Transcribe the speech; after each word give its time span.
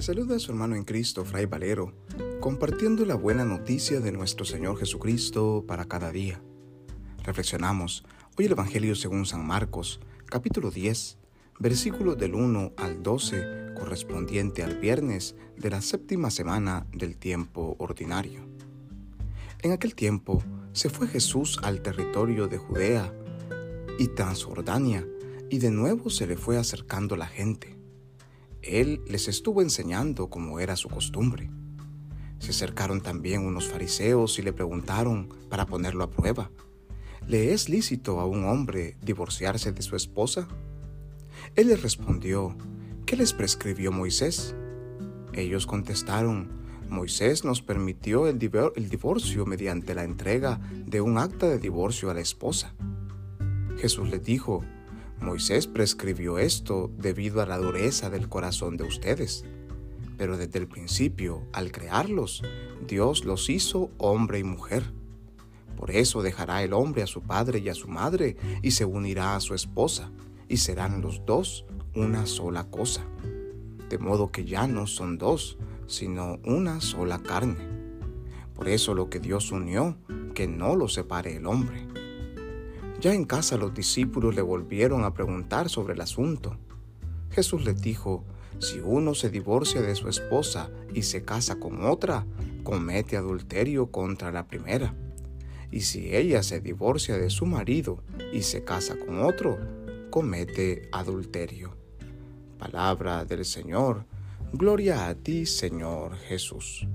Saluda 0.00 0.36
a 0.36 0.38
su 0.38 0.50
hermano 0.50 0.76
en 0.76 0.84
Cristo, 0.84 1.26
Fray 1.26 1.44
Valero, 1.44 1.92
compartiendo 2.40 3.04
la 3.04 3.16
buena 3.16 3.44
noticia 3.44 4.00
de 4.00 4.12
nuestro 4.12 4.46
Señor 4.46 4.78
Jesucristo 4.78 5.62
para 5.68 5.84
cada 5.84 6.10
día. 6.10 6.40
Reflexionamos 7.22 8.06
hoy 8.38 8.46
el 8.46 8.52
Evangelio 8.52 8.94
según 8.94 9.26
San 9.26 9.46
Marcos, 9.46 10.00
capítulo 10.24 10.70
10, 10.70 11.18
versículos 11.58 12.16
del 12.16 12.34
1 12.34 12.72
al 12.78 13.02
12, 13.02 13.74
correspondiente 13.78 14.62
al 14.62 14.78
viernes 14.78 15.36
de 15.58 15.68
la 15.68 15.82
séptima 15.82 16.30
semana 16.30 16.86
del 16.94 17.18
tiempo 17.18 17.76
ordinario. 17.78 18.40
En 19.60 19.72
aquel 19.72 19.94
tiempo 19.94 20.42
se 20.72 20.88
fue 20.88 21.08
Jesús 21.08 21.60
al 21.62 21.82
territorio 21.82 22.48
de 22.48 22.56
Judea 22.56 23.12
y 23.98 24.08
Transjordania, 24.08 25.06
y 25.50 25.58
de 25.58 25.70
nuevo 25.70 26.08
se 26.08 26.26
le 26.26 26.38
fue 26.38 26.56
acercando 26.56 27.16
la 27.16 27.26
gente 27.26 27.79
él 28.62 29.02
les 29.06 29.28
estuvo 29.28 29.62
enseñando 29.62 30.28
como 30.28 30.60
era 30.60 30.76
su 30.76 30.88
costumbre. 30.88 31.50
Se 32.38 32.50
acercaron 32.50 33.00
también 33.00 33.44
unos 33.44 33.68
fariseos 33.68 34.38
y 34.38 34.42
le 34.42 34.52
preguntaron 34.52 35.28
para 35.48 35.66
ponerlo 35.66 36.04
a 36.04 36.10
prueba, 36.10 36.50
¿le 37.26 37.52
es 37.52 37.68
lícito 37.68 38.20
a 38.20 38.26
un 38.26 38.44
hombre 38.44 38.96
divorciarse 39.02 39.72
de 39.72 39.82
su 39.82 39.96
esposa? 39.96 40.48
Él 41.54 41.68
les 41.68 41.82
respondió, 41.82 42.56
¿qué 43.06 43.16
les 43.16 43.32
prescribió 43.32 43.92
Moisés? 43.92 44.54
Ellos 45.32 45.66
contestaron, 45.66 46.60
Moisés 46.88 47.44
nos 47.44 47.62
permitió 47.62 48.26
el, 48.26 48.38
divorcio 48.38 49.46
mediante 49.46 49.94
la 49.94 50.04
entrega 50.04 50.60
de 50.86 51.00
un 51.00 51.18
acta 51.18 51.48
de 51.48 51.58
divorcio 51.58 52.10
a 52.10 52.14
la 52.14 52.20
esposa. 52.20 52.74
Jesús 53.78 54.10
les 54.10 54.22
dijo, 54.24 54.64
Moisés 55.20 55.66
prescribió 55.66 56.38
esto 56.38 56.90
debido 56.96 57.42
a 57.42 57.46
la 57.46 57.58
dureza 57.58 58.08
del 58.08 58.28
corazón 58.28 58.76
de 58.76 58.84
ustedes. 58.84 59.44
Pero 60.16 60.36
desde 60.36 60.58
el 60.58 60.66
principio, 60.66 61.42
al 61.52 61.72
crearlos, 61.72 62.42
Dios 62.86 63.24
los 63.24 63.50
hizo 63.50 63.90
hombre 63.98 64.38
y 64.38 64.44
mujer. 64.44 64.92
Por 65.76 65.90
eso 65.90 66.22
dejará 66.22 66.62
el 66.62 66.72
hombre 66.72 67.02
a 67.02 67.06
su 67.06 67.22
padre 67.22 67.58
y 67.58 67.68
a 67.68 67.74
su 67.74 67.88
madre 67.88 68.36
y 68.62 68.72
se 68.72 68.84
unirá 68.84 69.36
a 69.36 69.40
su 69.40 69.54
esposa, 69.54 70.10
y 70.48 70.58
serán 70.58 71.00
los 71.00 71.24
dos 71.24 71.64
una 71.94 72.26
sola 72.26 72.64
cosa. 72.64 73.04
De 73.88 73.98
modo 73.98 74.30
que 74.30 74.44
ya 74.44 74.66
no 74.66 74.86
son 74.86 75.18
dos, 75.18 75.58
sino 75.86 76.38
una 76.44 76.80
sola 76.80 77.18
carne. 77.18 77.56
Por 78.54 78.68
eso 78.68 78.94
lo 78.94 79.10
que 79.10 79.20
Dios 79.20 79.52
unió, 79.52 79.96
que 80.34 80.46
no 80.46 80.76
lo 80.76 80.88
separe 80.88 81.36
el 81.36 81.46
hombre. 81.46 81.86
Ya 83.00 83.14
en 83.14 83.24
casa 83.24 83.56
los 83.56 83.72
discípulos 83.72 84.34
le 84.34 84.42
volvieron 84.42 85.04
a 85.04 85.14
preguntar 85.14 85.70
sobre 85.70 85.94
el 85.94 86.02
asunto. 86.02 86.58
Jesús 87.30 87.64
les 87.64 87.80
dijo, 87.80 88.24
si 88.58 88.78
uno 88.80 89.14
se 89.14 89.30
divorcia 89.30 89.80
de 89.80 89.94
su 89.94 90.10
esposa 90.10 90.70
y 90.92 91.02
se 91.02 91.22
casa 91.22 91.58
con 91.58 91.86
otra, 91.86 92.26
comete 92.62 93.16
adulterio 93.16 93.90
contra 93.90 94.30
la 94.30 94.46
primera. 94.46 94.94
Y 95.70 95.80
si 95.80 96.14
ella 96.14 96.42
se 96.42 96.60
divorcia 96.60 97.16
de 97.16 97.30
su 97.30 97.46
marido 97.46 98.02
y 98.34 98.42
se 98.42 98.64
casa 98.64 98.98
con 98.98 99.24
otro, 99.24 99.58
comete 100.10 100.90
adulterio. 100.92 101.74
Palabra 102.58 103.24
del 103.24 103.46
Señor. 103.46 104.04
Gloria 104.52 105.08
a 105.08 105.14
ti, 105.14 105.46
Señor 105.46 106.18
Jesús. 106.18 106.86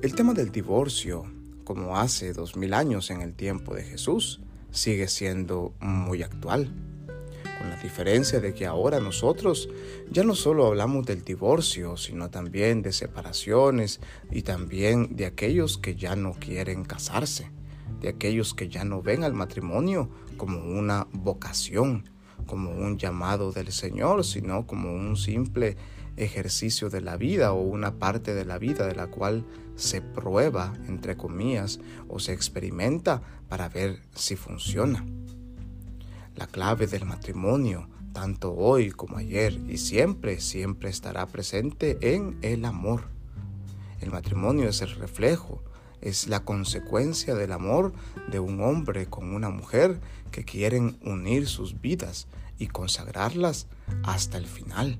El 0.00 0.14
tema 0.14 0.32
del 0.32 0.52
divorcio 0.52 1.35
como 1.66 1.98
hace 1.98 2.32
dos 2.32 2.56
mil 2.56 2.72
años 2.72 3.10
en 3.10 3.22
el 3.22 3.34
tiempo 3.34 3.74
de 3.74 3.82
Jesús, 3.82 4.40
sigue 4.70 5.08
siendo 5.08 5.74
muy 5.80 6.22
actual. 6.22 6.72
Con 7.58 7.70
la 7.70 7.76
diferencia 7.82 8.38
de 8.38 8.54
que 8.54 8.66
ahora 8.66 9.00
nosotros 9.00 9.68
ya 10.08 10.22
no 10.22 10.36
solo 10.36 10.66
hablamos 10.66 11.04
del 11.06 11.24
divorcio, 11.24 11.96
sino 11.96 12.30
también 12.30 12.82
de 12.82 12.92
separaciones 12.92 14.00
y 14.30 14.42
también 14.42 15.16
de 15.16 15.26
aquellos 15.26 15.76
que 15.76 15.96
ya 15.96 16.14
no 16.14 16.34
quieren 16.34 16.84
casarse, 16.84 17.50
de 18.00 18.10
aquellos 18.10 18.54
que 18.54 18.68
ya 18.68 18.84
no 18.84 19.02
ven 19.02 19.24
al 19.24 19.32
matrimonio 19.32 20.08
como 20.36 20.60
una 20.60 21.08
vocación, 21.10 22.08
como 22.46 22.70
un 22.70 22.96
llamado 22.96 23.50
del 23.50 23.72
Señor, 23.72 24.24
sino 24.24 24.68
como 24.68 24.94
un 24.94 25.16
simple 25.16 25.76
ejercicio 26.16 26.90
de 26.90 27.00
la 27.00 27.16
vida 27.16 27.52
o 27.52 27.60
una 27.60 27.98
parte 27.98 28.34
de 28.34 28.44
la 28.44 28.58
vida 28.58 28.86
de 28.86 28.94
la 28.94 29.08
cual 29.08 29.44
se 29.74 30.00
prueba, 30.00 30.72
entre 30.88 31.16
comillas, 31.16 31.80
o 32.08 32.18
se 32.18 32.32
experimenta 32.32 33.22
para 33.48 33.68
ver 33.68 34.00
si 34.14 34.36
funciona. 34.36 35.04
La 36.34 36.46
clave 36.46 36.86
del 36.86 37.04
matrimonio, 37.04 37.88
tanto 38.12 38.54
hoy 38.54 38.90
como 38.90 39.18
ayer 39.18 39.60
y 39.68 39.78
siempre, 39.78 40.40
siempre 40.40 40.90
estará 40.90 41.26
presente 41.26 41.98
en 42.00 42.38
el 42.42 42.64
amor. 42.64 43.08
El 44.00 44.10
matrimonio 44.10 44.68
es 44.68 44.82
el 44.82 44.90
reflejo, 44.90 45.62
es 46.00 46.28
la 46.28 46.44
consecuencia 46.44 47.34
del 47.34 47.52
amor 47.52 47.92
de 48.30 48.38
un 48.38 48.60
hombre 48.60 49.06
con 49.06 49.34
una 49.34 49.50
mujer 49.50 50.00
que 50.30 50.44
quieren 50.44 50.98
unir 51.02 51.48
sus 51.48 51.80
vidas 51.80 52.28
y 52.58 52.68
consagrarlas 52.68 53.66
hasta 54.02 54.38
el 54.38 54.46
final. 54.46 54.98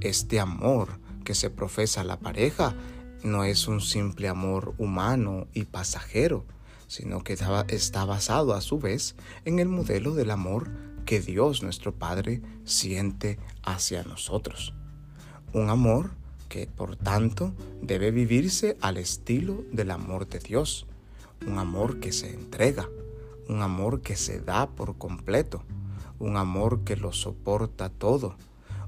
Este 0.00 0.38
amor 0.38 1.00
que 1.24 1.34
se 1.34 1.50
profesa 1.50 2.02
a 2.02 2.04
la 2.04 2.20
pareja 2.20 2.74
no 3.24 3.42
es 3.42 3.66
un 3.66 3.80
simple 3.80 4.28
amor 4.28 4.74
humano 4.78 5.48
y 5.54 5.64
pasajero, 5.64 6.44
sino 6.86 7.24
que 7.24 7.32
está 7.32 8.04
basado 8.04 8.54
a 8.54 8.60
su 8.60 8.78
vez 8.78 9.16
en 9.44 9.58
el 9.58 9.68
modelo 9.68 10.14
del 10.14 10.30
amor 10.30 10.70
que 11.04 11.20
Dios 11.20 11.64
nuestro 11.64 11.92
Padre 11.92 12.42
siente 12.64 13.40
hacia 13.64 14.04
nosotros. 14.04 14.72
Un 15.52 15.68
amor 15.68 16.12
que 16.48 16.68
por 16.68 16.94
tanto 16.94 17.52
debe 17.82 18.12
vivirse 18.12 18.76
al 18.80 18.98
estilo 18.98 19.64
del 19.72 19.90
amor 19.90 20.28
de 20.28 20.38
Dios, 20.38 20.86
un 21.44 21.58
amor 21.58 21.98
que 21.98 22.12
se 22.12 22.32
entrega, 22.32 22.88
un 23.48 23.62
amor 23.62 24.00
que 24.00 24.14
se 24.14 24.40
da 24.40 24.68
por 24.68 24.96
completo, 24.96 25.64
un 26.20 26.36
amor 26.36 26.84
que 26.84 26.96
lo 26.96 27.12
soporta 27.12 27.88
todo, 27.88 28.36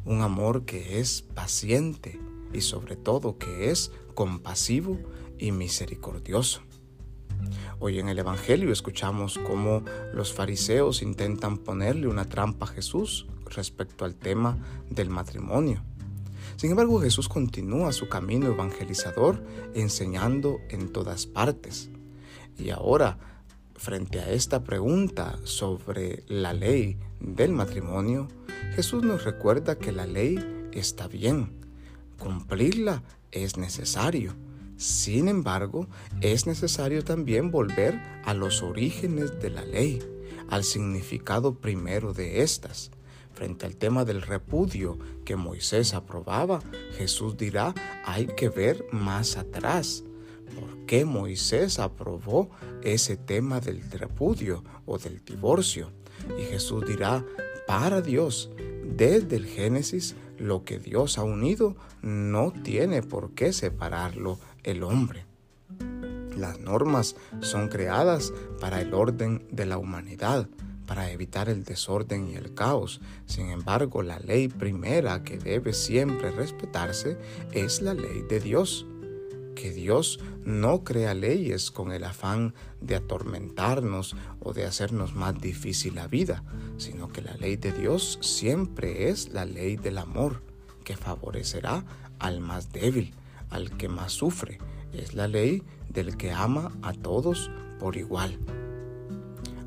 un 0.04 0.22
amor 0.22 0.64
que 0.64 1.00
es 1.00 1.22
paciente 1.22 2.18
y 2.52 2.62
sobre 2.62 2.96
todo 2.96 3.38
que 3.38 3.70
es 3.70 3.92
compasivo 4.14 4.98
y 5.38 5.52
misericordioso. 5.52 6.62
Hoy 7.78 7.98
en 7.98 8.08
el 8.08 8.18
Evangelio 8.18 8.72
escuchamos 8.72 9.38
cómo 9.38 9.82
los 10.12 10.32
fariseos 10.32 11.02
intentan 11.02 11.58
ponerle 11.58 12.08
una 12.08 12.28
trampa 12.28 12.66
a 12.66 12.68
Jesús 12.68 13.26
respecto 13.46 14.04
al 14.04 14.16
tema 14.16 14.58
del 14.90 15.08
matrimonio. 15.10 15.82
Sin 16.56 16.70
embargo, 16.70 17.00
Jesús 17.00 17.28
continúa 17.28 17.92
su 17.92 18.08
camino 18.08 18.46
evangelizador 18.46 19.42
enseñando 19.74 20.58
en 20.68 20.92
todas 20.92 21.26
partes. 21.26 21.90
Y 22.58 22.68
ahora, 22.68 23.39
frente 23.80 24.20
a 24.20 24.30
esta 24.30 24.62
pregunta 24.62 25.38
sobre 25.44 26.22
la 26.28 26.52
ley 26.52 26.98
del 27.18 27.52
matrimonio, 27.52 28.28
Jesús 28.74 29.02
nos 29.02 29.24
recuerda 29.24 29.78
que 29.78 29.90
la 29.90 30.06
ley 30.06 30.38
está 30.70 31.08
bien, 31.08 31.52
cumplirla 32.18 33.02
es 33.32 33.56
necesario. 33.56 34.34
Sin 34.76 35.28
embargo, 35.28 35.88
es 36.20 36.46
necesario 36.46 37.04
también 37.04 37.50
volver 37.50 37.98
a 38.24 38.34
los 38.34 38.62
orígenes 38.62 39.40
de 39.40 39.48
la 39.48 39.64
ley, 39.64 39.98
al 40.50 40.62
significado 40.62 41.54
primero 41.54 42.12
de 42.12 42.42
estas. 42.42 42.90
Frente 43.32 43.64
al 43.64 43.76
tema 43.76 44.04
del 44.04 44.20
repudio 44.20 44.98
que 45.24 45.36
Moisés 45.36 45.94
aprobaba, 45.94 46.60
Jesús 46.98 47.38
dirá, 47.38 47.74
hay 48.04 48.26
que 48.26 48.50
ver 48.50 48.84
más 48.92 49.38
atrás. 49.38 50.04
¿Por 50.54 50.86
qué 50.86 51.04
Moisés 51.04 51.78
aprobó 51.78 52.50
ese 52.82 53.16
tema 53.16 53.60
del 53.60 53.82
repudio 53.90 54.64
o 54.86 54.98
del 54.98 55.24
divorcio? 55.24 55.90
Y 56.38 56.42
Jesús 56.42 56.84
dirá, 56.86 57.24
para 57.66 58.00
Dios, 58.00 58.50
desde 58.84 59.36
el 59.36 59.46
Génesis, 59.46 60.16
lo 60.38 60.64
que 60.64 60.78
Dios 60.78 61.18
ha 61.18 61.22
unido 61.22 61.76
no 62.02 62.52
tiene 62.52 63.02
por 63.02 63.32
qué 63.32 63.52
separarlo 63.52 64.38
el 64.64 64.82
hombre. 64.82 65.26
Las 66.36 66.58
normas 66.58 67.16
son 67.40 67.68
creadas 67.68 68.32
para 68.60 68.80
el 68.80 68.94
orden 68.94 69.46
de 69.50 69.66
la 69.66 69.78
humanidad, 69.78 70.48
para 70.86 71.10
evitar 71.12 71.48
el 71.48 71.64
desorden 71.64 72.28
y 72.28 72.34
el 72.34 72.54
caos. 72.54 73.00
Sin 73.26 73.50
embargo, 73.50 74.02
la 74.02 74.18
ley 74.18 74.48
primera 74.48 75.22
que 75.22 75.38
debe 75.38 75.72
siempre 75.72 76.30
respetarse 76.30 77.18
es 77.52 77.82
la 77.82 77.94
ley 77.94 78.22
de 78.28 78.40
Dios 78.40 78.86
que 79.60 79.72
Dios 79.72 80.20
no 80.44 80.84
crea 80.84 81.12
leyes 81.12 81.70
con 81.70 81.92
el 81.92 82.04
afán 82.04 82.54
de 82.80 82.96
atormentarnos 82.96 84.16
o 84.40 84.54
de 84.54 84.64
hacernos 84.64 85.14
más 85.14 85.38
difícil 85.38 85.96
la 85.96 86.06
vida, 86.06 86.42
sino 86.78 87.08
que 87.08 87.20
la 87.20 87.34
ley 87.34 87.56
de 87.56 87.72
Dios 87.72 88.18
siempre 88.22 89.10
es 89.10 89.28
la 89.34 89.44
ley 89.44 89.76
del 89.76 89.98
amor, 89.98 90.42
que 90.82 90.96
favorecerá 90.96 91.84
al 92.18 92.40
más 92.40 92.72
débil, 92.72 93.14
al 93.50 93.76
que 93.76 93.88
más 93.88 94.12
sufre. 94.12 94.58
Es 94.94 95.12
la 95.12 95.28
ley 95.28 95.62
del 95.90 96.16
que 96.16 96.32
ama 96.32 96.72
a 96.80 96.94
todos 96.94 97.50
por 97.78 97.96
igual. 97.96 98.38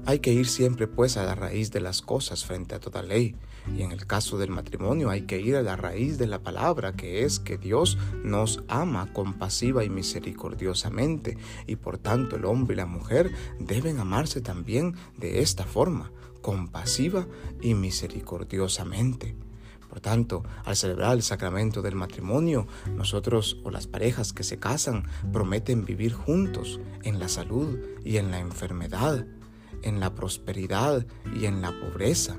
Hay 0.06 0.20
que 0.20 0.34
ir 0.34 0.48
siempre 0.48 0.88
pues 0.88 1.16
a 1.16 1.24
la 1.24 1.34
raíz 1.34 1.72
de 1.72 1.80
las 1.80 2.02
cosas 2.02 2.44
frente 2.44 2.76
a 2.76 2.80
toda 2.82 3.02
ley. 3.02 3.38
Y 3.74 3.84
en 3.84 3.94
el 3.94 4.06
caso 4.06 4.38
del 4.38 4.50
matrimonio 4.50 5.10
hay 5.10 5.22
que 5.22 5.40
ir 5.40 5.56
a 5.56 5.62
la 5.62 5.78
raíz 5.78 6.18
de 6.18 6.28
la 6.28 6.44
palabra, 6.44 6.92
que 6.92 7.24
es 7.24 7.40
que 7.40 7.58
Dios 7.58 7.98
nos 8.22 8.64
ama 8.68 9.14
compasiva 9.14 9.86
y 9.86 9.90
misericordiosamente. 9.90 11.38
Y 11.68 11.78
por 11.78 11.98
tanto 11.98 12.36
el 12.36 12.44
hombre 12.44 12.74
y 12.74 12.78
la 12.78 12.86
mujer 12.86 13.32
deben 13.60 13.98
amarse 13.98 14.42
también 14.42 14.96
de 15.18 15.40
esta 15.40 15.64
forma, 15.64 16.12
compasiva 16.42 17.26
y 17.62 17.74
misericordiosamente. 17.74 19.38
Por 19.88 20.02
tanto, 20.02 20.44
al 20.66 20.76
celebrar 20.76 21.14
el 21.14 21.24
sacramento 21.24 21.82
del 21.82 21.96
matrimonio, 21.96 22.68
nosotros 22.94 23.62
o 23.64 23.72
las 23.72 23.88
parejas 23.88 24.34
que 24.34 24.44
se 24.44 24.60
casan 24.60 25.04
prometen 25.32 25.86
vivir 25.86 26.12
juntos 26.12 26.82
en 27.04 27.20
la 27.20 27.30
salud 27.30 27.80
y 28.04 28.18
en 28.18 28.32
la 28.32 28.40
enfermedad, 28.40 29.26
en 29.83 30.00
la 30.00 30.15
prosperidad 30.15 31.06
y 31.35 31.45
en 31.45 31.62
la 31.62 31.71
pobreza, 31.80 32.38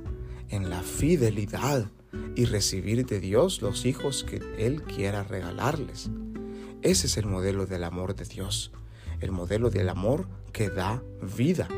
en 0.48 0.70
la 0.70 0.82
fidelidad 0.82 1.90
y 2.36 2.44
recibir 2.46 3.06
de 3.06 3.20
Dios 3.20 3.62
los 3.62 3.86
hijos 3.86 4.24
que 4.24 4.40
Él 4.58 4.82
quiera 4.82 5.22
regalarles. 5.22 6.10
Ese 6.82 7.06
es 7.06 7.16
el 7.16 7.26
modelo 7.26 7.66
del 7.66 7.84
amor 7.84 8.14
de 8.14 8.24
Dios, 8.24 8.72
el 9.20 9.32
modelo 9.32 9.70
del 9.70 9.88
amor 9.88 10.28
que 10.52 10.68
da 10.68 11.02
vida, 11.36 11.68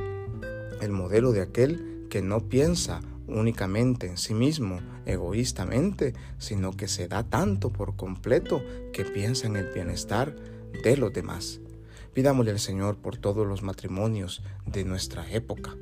el 0.80 0.90
modelo 0.90 1.32
de 1.32 1.42
aquel 1.42 2.06
que 2.10 2.22
no 2.22 2.48
piensa 2.48 3.00
únicamente 3.28 4.06
en 4.06 4.16
sí 4.16 4.34
mismo, 4.34 4.80
egoístamente, 5.04 6.14
sino 6.38 6.72
que 6.72 6.88
se 6.88 7.08
da 7.08 7.24
tanto 7.24 7.70
por 7.72 7.96
completo 7.96 8.62
que 8.92 9.04
piensa 9.04 9.46
en 9.46 9.56
el 9.56 9.72
bienestar 9.72 10.34
de 10.82 10.96
los 10.96 11.12
demás. 11.12 11.60
Pidámosle 12.16 12.52
al 12.52 12.58
Señor 12.58 12.96
por 12.96 13.18
todos 13.18 13.46
los 13.46 13.62
matrimonios 13.62 14.42
de 14.64 14.86
nuestra 14.86 15.30
época, 15.30 15.76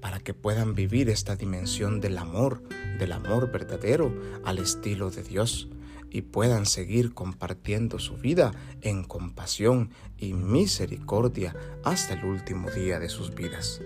para 0.00 0.20
que 0.20 0.32
puedan 0.32 0.76
vivir 0.76 1.10
esta 1.10 1.34
dimensión 1.34 2.00
del 2.00 2.18
amor, 2.18 2.62
del 3.00 3.10
amor 3.10 3.50
verdadero 3.50 4.14
al 4.44 4.60
estilo 4.60 5.10
de 5.10 5.24
Dios, 5.24 5.68
y 6.08 6.22
puedan 6.22 6.66
seguir 6.66 7.14
compartiendo 7.14 7.98
su 7.98 8.16
vida 8.16 8.52
en 8.80 9.02
compasión 9.02 9.90
y 10.18 10.34
misericordia 10.34 11.56
hasta 11.82 12.14
el 12.14 12.26
último 12.26 12.70
día 12.70 13.00
de 13.00 13.08
sus 13.08 13.34
vidas 13.34 13.80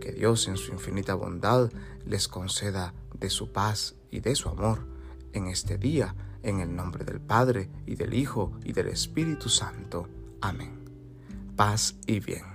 que 0.00 0.10
Dios 0.12 0.48
en 0.48 0.56
su 0.56 0.72
infinita 0.72 1.12
bondad 1.12 1.70
les 2.06 2.28
conceda 2.28 2.94
de 3.14 3.28
su 3.28 3.52
paz 3.52 3.94
y 4.10 4.20
de 4.20 4.36
su 4.36 4.48
amor 4.48 4.86
en 5.34 5.48
este 5.48 5.76
día, 5.76 6.14
en 6.42 6.60
el 6.60 6.74
nombre 6.74 7.04
del 7.04 7.20
Padre 7.20 7.68
y 7.84 7.96
del 7.96 8.14
Hijo 8.14 8.52
y 8.64 8.72
del 8.72 8.88
Espíritu 8.88 9.50
Santo. 9.50 10.08
Amén. 10.40 10.81
Paz 11.62 11.94
y 12.08 12.18
bien. 12.18 12.51